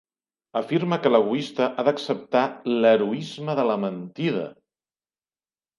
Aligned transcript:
Afirma 0.61 0.97
que 1.03 1.11
l'egoista 1.11 1.67
ha 1.69 1.85
d'acceptar 1.89 2.43
"l"heroisme 2.79 3.59
de 3.61 3.71
la 3.73 3.79
mentida". 3.87 4.53